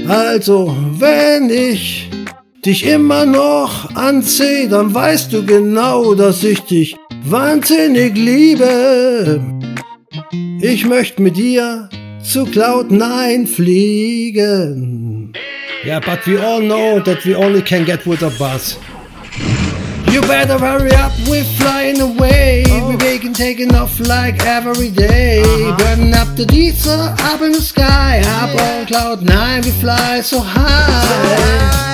Also, 0.07 0.75
wenn 0.97 1.49
ich 1.49 2.09
dich 2.65 2.85
immer 2.85 3.25
noch 3.25 3.93
ansehe, 3.95 4.69
dann 4.69 4.93
weißt 4.93 5.33
du 5.33 5.45
genau, 5.45 6.15
dass 6.15 6.43
ich 6.43 6.61
dich 6.61 6.95
wahnsinnig 7.25 8.15
liebe. 8.15 9.41
Ich 10.61 10.85
möchte 10.85 11.21
mit 11.21 11.35
dir 11.35 11.89
zu 12.23 12.45
Cloud9 12.45 13.47
fliegen. 13.47 15.33
Yeah, 15.85 15.99
but 15.99 16.25
we 16.25 16.39
all 16.39 16.61
know 16.61 17.01
that 17.01 17.25
we 17.25 17.35
only 17.35 17.61
can 17.61 17.83
get 17.83 18.05
with 18.05 18.23
a 18.23 18.29
bus. 18.39 18.77
You 20.09 20.21
better 20.21 20.57
hurry 20.57 20.93
up, 20.93 21.11
we're 21.27 21.43
flying 21.57 21.99
away. 21.99 22.63
Oh. 22.69 22.87
We're 22.87 22.97
making 22.97 23.33
taking 23.33 23.75
off 23.75 23.99
like 23.99 24.45
every 24.45 24.89
day. 24.89 25.41
Uh-huh. 25.41 25.75
Burning 25.77 26.13
up 26.13 26.33
the 26.37 26.45
diesel 26.45 26.93
up 26.93 27.41
in 27.41 27.51
the 27.51 27.61
sky. 27.61 28.21
Up 28.25 28.55
on 28.61 28.85
cloud 28.85 29.23
nine, 29.23 29.63
we 29.63 29.71
fly 29.71 30.21
so 30.21 30.39
high. 30.39 31.92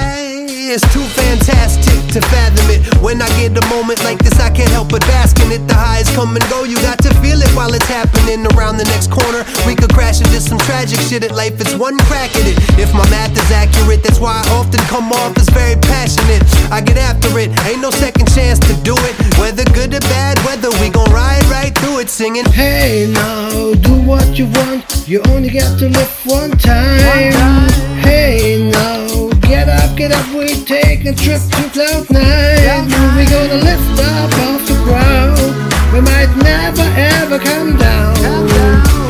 It's 0.70 0.86
too 0.94 1.02
fantastic 1.18 1.98
to 2.14 2.22
fathom 2.30 2.70
it. 2.70 2.86
When 3.02 3.24
I 3.24 3.30
get 3.42 3.58
a 3.58 3.66
moment 3.74 4.06
like 4.06 4.20
this, 4.22 4.38
I 4.38 4.54
can't 4.54 4.70
help 4.70 4.94
but 4.94 5.02
bask 5.10 5.42
in 5.42 5.50
it. 5.50 5.66
The 5.66 5.74
highs 5.74 6.06
come 6.14 6.38
and 6.38 6.46
go, 6.46 6.62
you 6.62 6.78
got 6.86 7.02
to 7.02 7.12
feel 7.26 7.42
it 7.42 7.50
while 7.58 7.74
it's 7.74 7.90
happening 7.90 8.46
around 8.54 8.78
the 8.78 8.86
next 8.94 9.10
corner. 9.10 9.42
We 9.66 9.74
could 9.74 9.90
crash 9.90 10.22
into 10.22 10.38
some 10.38 10.60
tragic 10.70 11.02
shit 11.02 11.24
at 11.24 11.34
life, 11.34 11.60
it's 11.60 11.74
one 11.74 11.98
crack 12.06 12.30
at 12.38 12.46
it. 12.46 12.62
If 12.78 12.94
my 12.94 13.02
math 13.10 13.34
is 13.34 13.50
accurate, 13.50 14.04
that's 14.06 14.20
why 14.22 14.46
I 14.46 14.46
often 14.54 14.78
come 14.86 15.10
off 15.10 15.34
as 15.42 15.50
very 15.50 15.74
passionate. 15.90 16.46
I 16.70 16.86
get 16.86 17.02
after 17.02 17.34
it, 17.42 17.50
ain't 17.66 17.82
no 17.82 17.90
second 17.90 18.30
chance 18.30 18.60
to 18.70 18.78
do 18.86 18.94
it. 19.10 19.18
Whether 19.42 19.66
good 19.74 19.90
or 19.98 20.06
bad, 20.14 20.38
whether 20.46 20.70
we 20.78 20.94
gon' 20.94 21.10
ride 21.10 21.42
right 21.50 21.74
through 21.82 22.06
it, 22.06 22.10
singing. 22.14 22.46
Hey 22.46 23.10
now, 23.10 23.74
do 23.74 24.06
what 24.06 24.38
you 24.38 24.46
want, 24.62 24.86
you 25.10 25.18
only 25.34 25.50
got 25.50 25.80
to 25.80 25.90
live 25.90 26.14
one 26.30 26.54
time. 26.62 27.02
One 27.02 27.34
time. 27.34 27.70
Hey 28.06 28.70
now 28.70 28.99
Get 30.00 30.14
up, 30.14 30.24
get 30.24 30.32
up, 30.32 30.34
we 30.34 30.48
take 30.64 31.06
a 31.06 31.14
trip 31.14 31.42
to 31.42 31.70
Cloud 31.74 32.10
Nine. 32.10 32.86
We 33.18 33.26
gonna 33.26 33.56
lift 33.56 34.00
up 34.00 34.32
off 34.48 34.66
the 34.66 34.80
ground. 34.86 35.38
We 35.92 36.00
might 36.00 36.34
never 36.38 36.88
ever 36.96 37.38
come 37.38 37.76
down. 37.76 38.16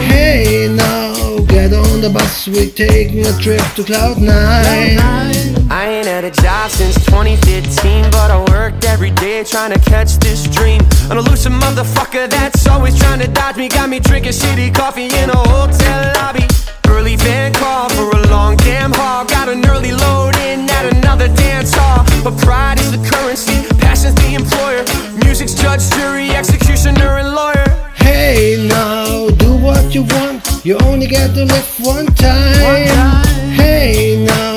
Hey 0.07 0.67
now, 0.67 1.37
get 1.45 1.73
on 1.73 2.01
the 2.01 2.09
bus, 2.09 2.47
we're 2.47 2.71
taking 2.71 3.23
a 3.23 3.37
trip 3.37 3.61
to 3.75 3.83
Cloud 3.83 4.17
Nine. 4.19 5.48
I 5.71 5.87
ain't 5.87 6.07
had 6.07 6.23
a 6.23 6.31
job 6.31 6.71
since 6.71 6.95
2015, 7.05 8.09
but 8.11 8.31
I 8.31 8.43
worked 8.51 8.85
every 8.85 9.11
day 9.11 9.43
trying 9.43 9.71
to 9.71 9.79
catch 9.79 10.17
this 10.17 10.47
dream. 10.47 10.81
An 11.11 11.17
elusive 11.17 11.51
motherfucker 11.51 12.27
that's 12.27 12.67
always 12.67 12.97
trying 12.97 13.19
to 13.19 13.27
dodge 13.27 13.57
me, 13.57 13.69
got 13.69 13.87
me 13.87 13.99
drinking 13.99 14.33
shitty 14.33 14.73
coffee 14.73 15.05
in 15.05 15.29
a 15.29 15.37
hotel 15.37 16.11
lobby. 16.15 16.45
Early 16.87 17.15
van 17.17 17.53
call 17.53 17.87
for 17.89 18.09
a 18.17 18.27
long 18.27 18.57
damn 18.57 18.91
haul. 18.91 19.25
Got 19.25 19.47
an 19.47 19.63
early 19.69 19.91
load 19.91 20.35
in 20.37 20.67
at 20.69 20.91
another 20.97 21.27
dance 21.35 21.71
hall. 21.73 22.03
But 22.23 22.35
pride 22.41 22.79
is 22.79 22.91
the 22.91 23.01
currency, 23.07 23.61
passion's 23.77 24.15
the 24.15 24.33
employer. 24.33 24.83
Music's 25.23 25.53
judge, 25.53 25.87
jury, 25.91 26.31
executioner, 26.31 27.19
and 27.19 27.35
lawyer. 27.35 27.69
Hey 27.95 28.67
now, 28.67 29.29
do 29.29 29.55
what 29.55 29.93
you 29.93 30.01
want. 30.01 30.65
You 30.65 30.77
only 30.79 31.05
get 31.05 31.35
to 31.35 31.45
live 31.45 31.85
one 31.85 32.07
time. 32.07 32.63
One 32.63 32.87
time. 32.87 33.25
Hey 33.53 34.25
now, 34.25 34.48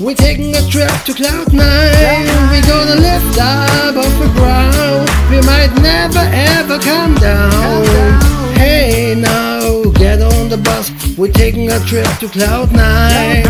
We're 0.00 0.14
taking 0.14 0.56
a 0.56 0.62
trip 0.66 0.90
to 1.04 1.12
Cloud 1.12 1.52
Nine. 1.52 2.24
We're 2.48 2.64
gonna 2.66 2.96
lift 2.96 3.38
up 3.38 3.96
off 3.96 4.18
the 4.18 4.32
ground. 4.32 5.06
We 5.28 5.42
might 5.42 5.70
never 5.82 6.24
ever 6.56 6.78
come 6.78 7.14
down. 7.16 7.84
Hey 8.54 9.14
now, 9.14 9.49
the 10.50 10.56
bus. 10.58 10.90
We're 11.16 11.30
taking 11.30 11.70
a 11.70 11.78
trip 11.86 12.06
to 12.18 12.28
Cloud 12.28 12.72
Nine. 12.72 13.44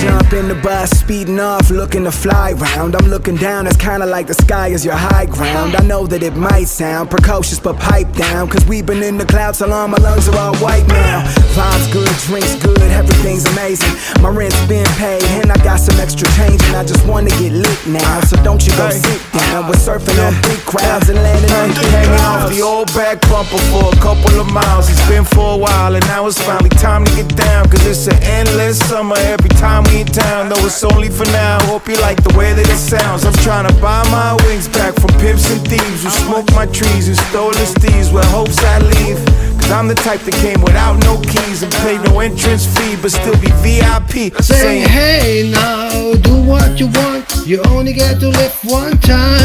Jump 0.00 0.32
in 0.32 0.48
the 0.48 0.54
bus, 0.54 0.90
speeding 0.90 1.38
off, 1.38 1.70
looking 1.70 2.04
to 2.04 2.10
fly 2.10 2.52
round. 2.52 2.96
I'm 2.96 3.08
looking 3.08 3.36
down, 3.36 3.66
it's 3.66 3.76
kinda 3.76 4.06
like 4.06 4.26
the 4.26 4.34
sky 4.34 4.68
is 4.68 4.84
your 4.84 4.94
high 4.94 5.26
ground. 5.26 5.76
I 5.76 5.82
know 5.84 6.06
that 6.06 6.22
it 6.22 6.34
might 6.36 6.68
sound 6.68 7.10
precocious, 7.10 7.58
but 7.58 7.78
pipe 7.78 8.10
down. 8.14 8.48
Cause 8.48 8.64
we've 8.66 8.86
been 8.86 9.02
in 9.02 9.18
the 9.18 9.26
clouds 9.26 9.58
so 9.58 9.66
long, 9.66 9.90
my 9.90 9.98
lungs 9.98 10.28
are 10.28 10.38
all 10.38 10.56
white 10.56 10.86
now. 10.88 11.24
Vibes 11.56 11.92
good, 11.92 12.14
drinks 12.26 12.54
good, 12.56 12.90
everything's 12.92 13.44
amazing. 13.52 13.92
My 14.22 14.30
rent's 14.30 14.60
been 14.66 14.86
paid, 14.96 15.24
and 15.40 15.52
I 15.52 15.56
got 15.62 15.80
some 15.80 15.98
extra 16.00 16.28
change, 16.38 16.62
and 16.64 16.76
I 16.76 16.84
just 16.84 17.04
wanna 17.06 17.30
get 17.30 17.52
lit 17.52 17.86
now. 17.86 18.20
So 18.20 18.36
don't 18.42 18.64
you 18.66 18.72
go 18.76 18.88
sit 18.90 19.20
down. 19.32 19.66
We're 19.68 19.82
surfing 19.86 20.18
on 20.24 20.32
big 20.42 20.60
crowds 20.64 21.08
and 21.10 21.18
landing 21.18 21.52
on 21.52 21.68
big 21.68 21.84
Hanging 21.96 22.20
off 22.20 22.50
the 22.50 22.62
old 22.62 22.92
back 22.94 23.20
bumper 23.28 23.58
for 23.72 23.92
a 23.92 23.96
couple 24.00 24.40
of 24.40 24.50
miles. 24.52 24.88
It's 24.88 25.06
been 25.08 25.24
for 25.24 25.54
a 25.54 25.56
while, 25.56 25.94
and 25.94 26.06
now 26.06 26.26
it's 26.26 26.45
finally 26.46 26.70
time 26.78 27.04
to 27.04 27.10
get 27.16 27.28
down. 27.36 27.68
Cause 27.68 27.84
it's 27.84 28.06
an 28.06 28.22
endless 28.22 28.78
summer 28.78 29.16
every 29.18 29.50
time 29.50 29.82
we 29.90 30.02
in 30.02 30.06
town. 30.06 30.48
Though 30.48 30.64
it's 30.64 30.82
only 30.84 31.10
for 31.10 31.26
now. 31.26 31.58
Hope 31.66 31.88
you 31.88 31.98
like 32.00 32.22
the 32.22 32.32
way 32.38 32.54
that 32.54 32.66
it 32.66 32.78
sounds. 32.78 33.24
I'm 33.24 33.34
trying 33.42 33.66
to 33.66 33.74
buy 33.82 34.02
my 34.14 34.38
wings 34.46 34.68
back 34.68 34.94
from 34.94 35.10
pimps 35.18 35.50
and 35.50 35.60
thieves 35.66 36.04
who 36.04 36.10
smoked 36.10 36.54
my 36.54 36.66
trees 36.66 37.08
and 37.08 37.18
stole 37.28 37.50
the 37.50 37.66
steeds 37.66 38.12
with 38.12 38.24
hopes 38.30 38.58
I 38.62 38.78
leave. 38.78 39.18
Cause 39.58 39.72
I'm 39.72 39.88
the 39.88 39.98
type 40.06 40.20
that 40.20 40.34
came 40.34 40.62
without 40.62 40.96
no 41.02 41.18
keys 41.26 41.64
and 41.64 41.72
paid 41.82 42.00
no 42.06 42.20
entrance 42.20 42.64
fee, 42.64 42.94
but 43.02 43.10
still 43.10 43.38
be 43.42 43.50
VIP. 43.66 44.30
Say 44.40 44.86
hey 44.86 45.50
now, 45.50 46.14
do 46.22 46.34
what 46.46 46.78
you 46.78 46.86
want. 46.86 47.26
You 47.44 47.60
only 47.74 47.92
get 47.92 48.20
to 48.20 48.28
live 48.28 48.54
one 48.64 48.96
time. 48.98 49.40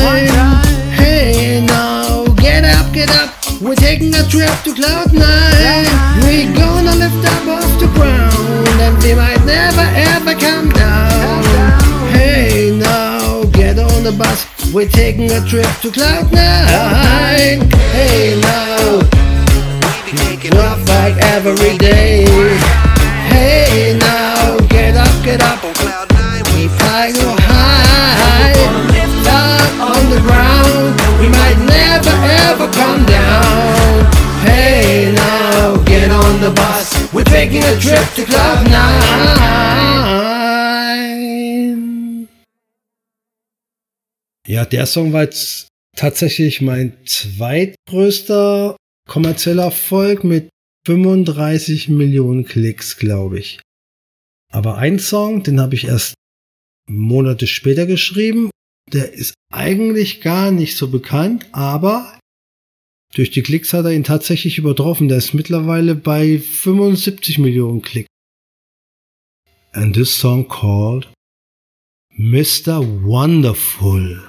Hey 0.94 1.66
now, 1.66 2.26
get 2.36 2.64
up, 2.64 2.94
get 2.94 3.10
up. 3.10 3.31
We're 3.62 3.76
taking 3.76 4.12
a 4.16 4.24
trip 4.24 4.50
to 4.64 4.74
Cloud 4.74 5.14
Nine. 5.14 5.86
We're 6.24 6.52
gonna 6.56 6.96
lift 6.96 7.24
up 7.24 7.48
off 7.48 7.80
the 7.80 7.86
ground, 7.94 8.68
and 8.82 8.98
we 9.04 9.14
might 9.14 9.46
never 9.46 9.86
ever 10.16 10.34
come 10.34 10.70
down. 10.72 11.44
Hey 12.10 12.76
now, 12.76 13.44
get 13.52 13.78
on 13.78 14.04
the 14.04 14.14
bus. 14.14 14.48
We're 14.74 14.90
taking 14.90 15.30
a 15.32 15.46
trip 15.46 15.68
to 15.84 15.92
Cloud 15.92 16.32
Nine. 16.32 17.70
Hey 17.94 18.42
now, 18.42 19.00
rough 20.58 20.82
like 20.90 21.18
every 21.22 21.78
day. 21.78 22.26
Hey 23.30 23.96
now, 24.00 24.58
get 24.70 24.98
up, 24.98 25.24
get 25.24 25.40
up. 25.40 25.62
We 26.56 26.68
fly 26.68 27.12
taking 37.42 37.64
a 37.64 37.76
trip 37.80 38.06
to 38.16 38.24
Cloud 38.24 38.70
Nine. 38.70 39.08
Ja, 44.48 44.66
der 44.66 44.86
Song 44.86 45.12
war 45.12 45.24
jetzt 45.24 45.68
tatsächlich 45.98 46.62
mein 46.62 46.96
zweitgrößter 47.06 48.76
kommerzieller 49.10 49.64
Erfolg 49.64 50.24
mit 50.24 50.50
35 50.86 51.90
Millionen 51.90 52.46
Klicks, 52.46 52.98
glaube 52.98 53.40
ich. 53.40 53.60
Aber 54.54 54.78
ein 54.78 55.00
Song, 55.00 55.42
den 55.42 55.60
habe 55.60 55.74
ich 55.74 55.86
erst 55.86 56.14
Monate 56.88 57.48
später 57.48 57.88
geschrieben. 57.88 58.52
Der 58.94 59.14
ist 59.14 59.34
eigentlich 59.52 60.22
gar 60.22 60.52
nicht 60.52 60.78
so 60.78 60.92
bekannt, 60.92 61.48
aber 61.54 62.20
durch 63.14 63.32
die 63.32 63.44
Klicks 63.44 63.74
hat 63.74 63.86
er 63.86 63.92
ihn 63.92 64.04
tatsächlich 64.04 64.58
übertroffen. 64.58 65.08
Der 65.08 65.18
ist 65.18 65.34
mittlerweile 65.34 65.96
bei 65.96 66.40
75 66.40 67.40
Millionen 67.40 67.82
Klicks. 67.82 68.08
And 69.74 69.94
this 69.94 70.18
song 70.18 70.48
called 70.48 71.08
Mr. 72.18 72.82
Wonderful. 73.04 74.22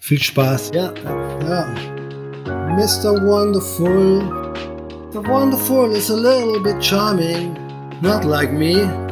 Viel 0.00 0.22
Spaß. 0.22 0.70
Ja, 0.74 0.94
ja. 1.42 1.74
Mr. 2.76 3.14
Wonderful. 3.24 4.20
The 5.12 5.20
wonderful 5.20 5.92
is 5.92 6.10
a 6.10 6.16
little 6.16 6.60
bit 6.60 6.82
charming, 6.82 7.54
not 8.02 8.24
like 8.24 8.52
me. 8.52 9.03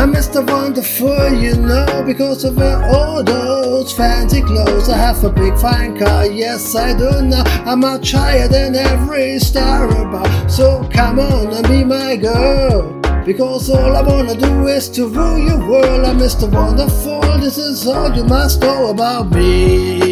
I'm 0.00 0.14
Mr. 0.14 0.40
Wonderful, 0.50 1.34
you 1.34 1.54
know, 1.56 2.02
because 2.06 2.44
of 2.44 2.58
all 2.58 3.22
those 3.22 3.92
fancy 3.92 4.40
clothes. 4.40 4.88
I 4.88 4.96
have 4.96 5.22
a 5.24 5.28
big 5.28 5.54
fine 5.58 5.98
car, 5.98 6.24
yes, 6.24 6.74
I 6.74 6.96
do 6.96 7.20
now. 7.20 7.42
I'm 7.66 7.80
much 7.80 8.12
higher 8.12 8.48
than 8.48 8.76
every 8.76 9.38
star 9.38 9.90
above. 9.90 10.50
So 10.50 10.88
come 10.90 11.18
on 11.18 11.52
and 11.52 11.68
be 11.68 11.84
my 11.84 12.16
girl. 12.16 12.98
Because 13.26 13.68
all 13.68 13.94
I 13.94 14.00
wanna 14.00 14.36
do 14.36 14.68
is 14.68 14.88
to 14.88 15.06
rule 15.06 15.38
your 15.38 15.58
world. 15.68 16.06
I'm 16.06 16.16
Mr. 16.16 16.50
Wonderful, 16.50 17.20
this 17.38 17.58
is 17.58 17.86
all 17.86 18.10
you 18.16 18.24
must 18.24 18.62
know 18.62 18.88
about 18.88 19.30
me. 19.30 20.09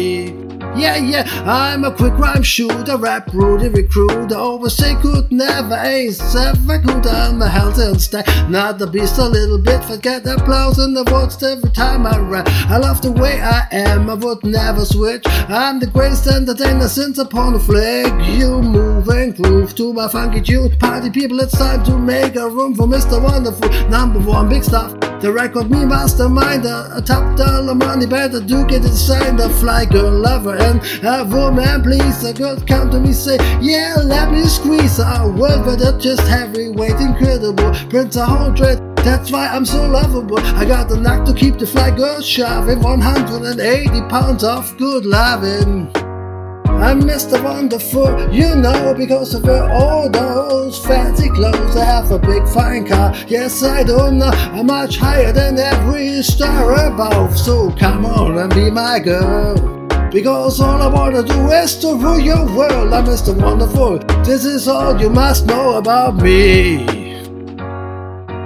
Yeah, 0.75 0.97
yeah, 0.97 1.23
I'm 1.45 1.83
a 1.83 1.93
quick 1.93 2.13
rhyme 2.13 2.43
shooter, 2.43 2.95
rap 2.97 3.33
rudy 3.33 3.67
recruiter. 3.67 4.35
Always 4.35 4.73
say 4.73 4.95
could 4.95 5.31
never 5.31 5.75
ace, 5.75 6.35
ever 6.35 6.79
could. 6.79 7.05
I'm 7.05 7.41
a 7.41 7.49
healthy 7.49 7.83
and 7.83 8.01
stay. 8.01 8.23
Not 8.47 8.77
the 8.79 8.87
beast, 8.87 9.17
a 9.17 9.25
little 9.25 9.57
bit. 9.57 9.83
Forget 9.83 10.23
the 10.23 10.35
applause 10.35 10.79
in 10.79 10.93
the 10.93 11.03
words 11.11 11.41
every 11.43 11.69
time 11.71 12.05
I 12.05 12.17
rap. 12.19 12.47
I 12.69 12.77
love 12.77 13.01
the 13.01 13.11
way 13.11 13.41
I 13.41 13.67
am, 13.71 14.09
I 14.09 14.13
would 14.13 14.43
never 14.43 14.85
switch. 14.85 15.23
I'm 15.49 15.79
the 15.79 15.87
greatest 15.87 16.27
entertainer 16.27 16.87
since 16.87 17.17
upon 17.17 17.53
the 17.53 17.59
flick. 17.59 18.13
You 18.37 18.61
move 18.61 19.07
and 19.09 19.35
groove 19.35 19.75
to 19.75 19.91
my 19.91 20.07
funky 20.07 20.41
tune. 20.41 20.77
Party 20.77 21.09
people, 21.09 21.39
it's 21.39 21.57
time 21.57 21.83
to 21.85 21.97
make 21.97 22.35
a 22.35 22.47
room 22.47 22.73
for 22.75 22.87
Mr. 22.87 23.21
Wonderful. 23.21 23.69
Number 23.89 24.19
one, 24.19 24.47
big 24.47 24.63
stuff. 24.63 24.93
The 25.21 25.33
record 25.33 25.69
me 25.69 25.83
mastermind, 25.83 26.63
a, 26.65 27.01
top 27.05 27.35
dollar 27.35 27.75
money 27.75 28.05
better 28.05 28.39
do 28.39 28.65
get 28.65 28.83
signed. 28.85 29.41
A 29.41 29.49
fly 29.49 29.83
girl 29.83 30.11
lover 30.11 30.55
and 30.55 30.79
a 31.03 31.25
woman 31.25 31.83
please. 31.83 32.23
A 32.23 32.33
girl 32.33 32.55
come 32.65 32.89
to 32.91 33.01
me 33.01 33.11
say, 33.11 33.35
yeah, 33.59 33.97
let 34.01 34.31
me 34.31 34.45
squeeze. 34.45 34.97
A 34.99 35.29
but 35.35 35.65
better 35.65 35.99
just 35.99 36.21
heavyweight, 36.21 37.01
incredible. 37.01 37.73
Prince 37.89 38.15
a 38.15 38.25
hundred. 38.25 38.79
That's 39.03 39.29
why 39.29 39.47
I'm 39.47 39.65
so 39.65 39.85
lovable. 39.87 40.39
I 40.39 40.63
got 40.63 40.87
the 40.87 40.95
knack 40.95 41.25
to 41.25 41.33
keep 41.33 41.57
the 41.57 41.67
fly 41.67 41.91
girl 41.91 42.21
shoving 42.21 42.81
180 42.81 44.01
pounds 44.07 44.45
of 44.45 44.77
good 44.77 45.05
loving. 45.05 46.08
I'm 46.79 47.01
Mr. 47.01 47.43
Wonderful, 47.43 48.33
you 48.33 48.55
know, 48.55 48.93
because 48.97 49.33
of 49.33 49.47
all 49.49 50.09
those 50.09 50.79
fancy 50.85 51.29
clothes. 51.29 51.75
I 51.75 51.83
have 51.83 52.09
a 52.11 52.17
big 52.17 52.47
fine 52.47 52.87
car, 52.87 53.13
yes, 53.27 53.61
I 53.63 53.83
do 53.83 54.11
know. 54.11 54.31
I'm 54.31 54.67
much 54.67 54.95
higher 54.95 55.33
than 55.33 55.59
every 55.59 56.23
star 56.23 56.87
above. 56.87 57.37
So 57.37 57.71
come 57.71 58.05
on 58.05 58.37
and 58.37 58.53
be 58.53 58.71
my 58.71 58.97
girl. 58.99 59.55
Because 60.09 60.61
all 60.61 60.81
I 60.81 60.87
wanna 60.87 61.21
do 61.21 61.51
is 61.51 61.75
to 61.79 61.95
rule 61.95 62.19
your 62.19 62.45
world. 62.55 62.93
I'm 62.93 63.03
Mr. 63.05 63.35
Wonderful, 63.35 63.99
this 64.23 64.45
is 64.45 64.69
all 64.69 64.99
you 65.01 65.09
must 65.09 65.47
know 65.47 65.75
about 65.75 66.15
me. 66.15 66.98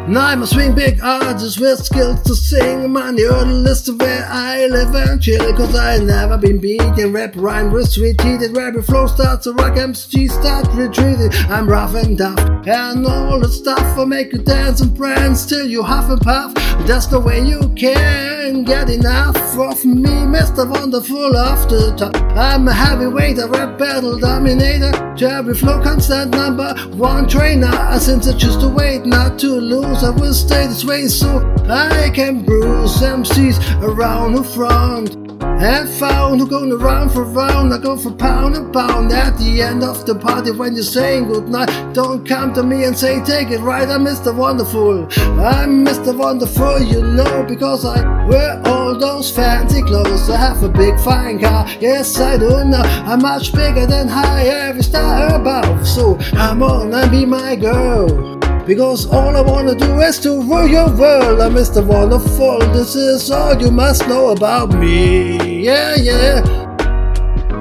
Now 0.06 0.28
I'm 0.28 0.44
a 0.44 0.48
swing 0.48 0.76
big 0.76 1.00
artist 1.02 1.62
with 1.62 1.86
skills 1.86 2.22
to 2.24 2.36
sing. 2.36 2.84
On 2.98 3.16
the 3.16 3.46
list 3.46 3.88
of 3.88 4.02
where 4.02 4.28
I 4.30 4.68
live 4.68 4.94
and 4.94 5.22
chill. 5.22 5.56
Cause 5.56 5.76
I 5.76 5.98
never 6.00 6.38
been 6.38 6.60
beaten. 6.60 7.14
Rap 7.14 7.34
rhyme 7.36 7.72
with 7.72 7.90
sweet 7.90 8.20
heated. 8.20 8.56
Rapid 8.56 8.86
flow 8.86 9.08
starts 9.08 9.46
to 9.46 9.54
rock 9.54 9.78
MC 9.78 10.28
start 10.28 10.68
retreating. 10.74 11.32
I'm 11.50 11.70
rough 11.70 11.96
and 11.96 12.18
tough. 12.18 12.38
And 12.68 13.08
all 13.08 13.40
the 13.40 13.48
stuff 13.48 13.98
will 13.98 14.06
make 14.06 14.34
you 14.34 14.40
dance 14.40 14.82
and 14.82 14.96
prance 14.96 15.46
till 15.46 15.66
you 15.66 15.84
huff 15.84 16.10
and 16.10 16.20
puff. 16.20 16.54
That's 16.86 17.08
the 17.08 17.20
way 17.20 17.40
you 17.40 17.62
can 17.78 18.64
get 18.66 18.90
enough 18.90 19.38
of 19.58 19.86
me, 19.86 20.10
Mr. 20.28 20.70
Wonderful 20.70 21.38
off 21.38 21.70
the 21.70 21.96
top. 21.96 22.14
I'm 22.36 22.68
a 22.68 22.74
heavyweight, 22.74 23.38
a 23.38 23.48
rap 23.48 23.78
battle 23.78 24.18
dominator. 24.18 24.92
Jerry 25.16 25.54
Flow 25.54 25.82
constant 25.84 26.32
number 26.32 26.74
one 26.96 27.28
trainer. 27.28 27.68
I 27.68 28.00
Since 28.00 28.28
I 28.28 28.36
choose 28.36 28.58
to 28.58 28.68
wait, 28.68 29.06
not 29.06 29.38
to 29.40 29.50
lose. 29.50 30.04
I 30.04 30.10
will 30.10 30.34
stay 30.34 30.66
this 30.66 30.84
way 30.84 31.08
so 31.08 31.54
I 31.70 32.10
can 32.14 32.44
bruise 32.44 32.96
MCs 33.02 33.82
around 33.84 34.34
the 34.34 34.44
front. 34.44 35.23
And 35.44 35.90
found 35.90 36.40
who 36.40 36.48
gonna 36.48 36.78
run 36.78 37.10
for 37.10 37.24
round, 37.24 37.74
I 37.74 37.78
go 37.78 37.98
for 37.98 38.12
pound 38.12 38.56
and 38.56 38.74
pound 38.74 39.12
at 39.12 39.38
the 39.38 39.62
end 39.62 39.84
of 39.84 40.06
the 40.06 40.16
party 40.16 40.52
when 40.52 40.74
you're 40.74 40.84
saying 40.84 41.28
goodnight. 41.28 41.70
Don't 41.94 42.28
come 42.28 42.54
to 42.54 42.64
me 42.64 42.84
and 42.86 42.98
say 42.98 43.24
take 43.24 43.50
it 43.50 43.60
right, 43.60 43.88
I'm 43.88 44.06
Mr. 44.06 44.36
Wonderful. 44.36 45.04
I'm 45.40 45.86
Mr. 45.86 46.16
Wonderful, 46.18 46.82
you 46.82 47.02
know, 47.02 47.46
because 47.48 47.86
I 47.86 48.28
wear 48.28 48.62
all 48.66 48.98
those 48.98 49.32
fancy 49.32 49.82
clothes. 49.82 50.30
I 50.30 50.38
have 50.38 50.64
a 50.64 50.70
big 50.70 51.00
fine 51.00 51.40
car, 51.40 51.68
yes 51.80 52.20
I 52.20 52.38
do 52.38 52.64
know. 52.66 52.82
I'm 52.82 53.22
much 53.22 53.54
bigger 53.54 53.86
than 53.86 54.08
high 54.08 54.44
every 54.44 54.84
star 54.84 55.36
above. 55.36 55.88
So 55.88 56.16
come 56.32 56.64
on 56.64 56.94
and 56.94 57.12
be 57.12 57.26
my 57.26 57.56
girl. 57.56 58.43
Because 58.66 59.06
all 59.08 59.36
I 59.36 59.42
wanna 59.42 59.76
do 59.76 60.00
is 60.00 60.20
to 60.20 60.42
rule 60.42 60.68
your 60.68 60.90
world. 60.96 61.42
I'm 61.42 61.54
Mr. 61.54 61.86
Wonderful. 61.86 62.60
This 62.72 62.96
is 62.96 63.30
all 63.30 63.62
you 63.62 63.70
must 63.70 64.08
know 64.08 64.30
about 64.30 64.74
me. 64.74 65.64
Yeah, 65.64 65.96
yeah. 65.96 66.40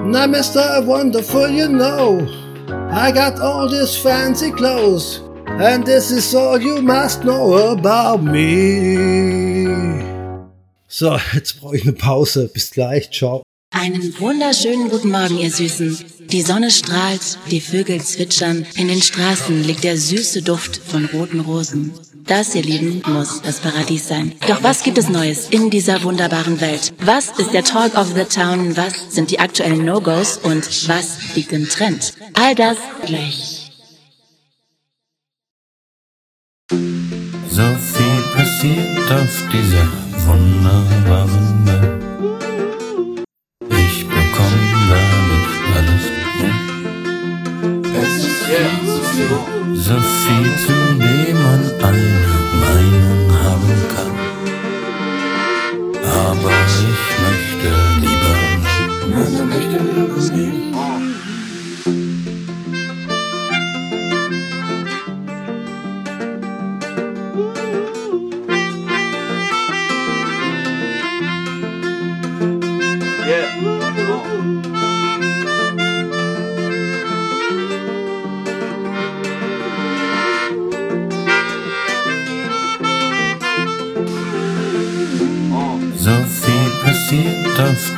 Now, 0.07 0.27
Mr. 0.27 0.85
Wonderful, 0.85 1.49
you 1.49 1.69
know. 1.69 2.27
I 2.91 3.11
got 3.11 3.41
all 3.41 3.69
these 3.69 3.97
fancy 3.97 4.53
clothes. 4.53 5.21
And 5.47 5.85
this 5.85 6.11
is 6.11 6.35
all 6.35 6.61
you 6.61 6.81
must 6.81 7.25
know 7.25 7.73
about 7.73 8.23
me. 8.23 9.67
So, 10.87 11.19
jetzt 11.35 11.61
brauche 11.61 11.77
ich 11.77 11.83
eine 11.83 11.95
Pause. 11.95 12.49
Bis 12.53 12.71
gleich. 12.71 13.11
Ciao. 13.11 13.43
Einen 13.73 14.19
wunderschönen 14.21 14.91
guten 14.91 15.11
Morgen, 15.11 15.39
ihr 15.39 15.51
Süßen. 15.51 16.05
Die 16.31 16.43
Sonne 16.43 16.71
strahlt, 16.71 17.39
die 17.51 17.61
Vögel 17.61 18.03
zwitschern, 18.03 18.67
in 18.77 18.89
den 18.89 19.01
Straßen 19.01 19.65
liegt 19.65 19.83
der 19.83 19.97
süße 19.97 20.43
Duft 20.43 20.77
von 20.77 21.07
roten 21.07 21.41
Rosen. 21.41 21.93
Das, 22.27 22.55
ihr 22.55 22.63
Lieben, 22.63 23.03
muss 23.07 23.41
das 23.43 23.61
Paradies 23.61 24.07
sein. 24.07 24.33
Doch 24.47 24.63
was 24.63 24.83
gibt 24.83 24.99
es 24.99 25.09
Neues 25.09 25.49
in 25.51 25.71
dieser 25.71 26.03
wunderbaren 26.03 26.61
Welt? 26.61 26.93
Was 27.01 27.39
ist 27.39 27.53
der 27.53 27.65
Talk 27.65 27.97
of 27.97 28.09
the 28.15 28.25
Town? 28.25 28.77
Was 28.77 28.93
sind 29.09 29.31
die 29.31 29.41
aktuellen 29.41 29.85
No-Gos? 29.85 30.39
Und 30.43 30.89
was 30.89 31.35
liegt 31.35 31.53
im 31.53 31.69
Trend? 31.69 32.13
All 32.35 32.55
das 32.55 32.77
gleich. 33.07 33.73
So 36.71 37.63
viel 37.63 38.23
passiert 38.35 39.11
auf 39.11 39.43
dieser 39.53 39.89
wunderbaren 40.27 41.67
Welt. 41.67 41.92
Jetzt 49.33 49.85
so 49.85 50.01
viel 50.01 51.02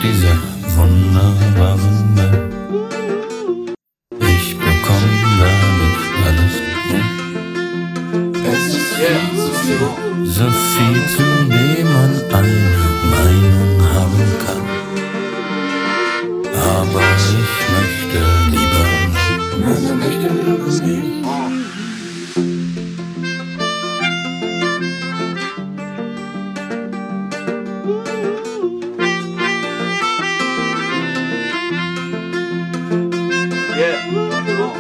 dieser 0.04 0.36
wunderbaren 0.76 2.13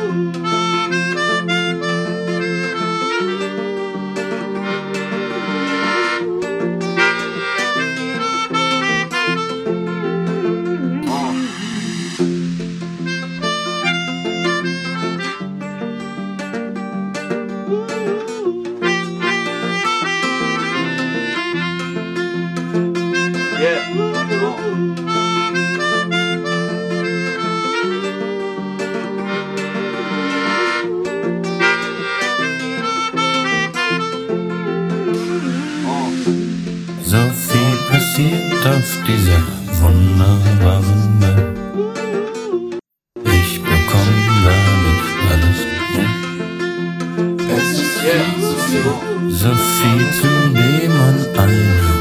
So 0.04 0.43
so 49.34 49.52
viel, 49.52 50.12
zu 50.12 50.28
dem 50.54 50.96
man 50.96 51.93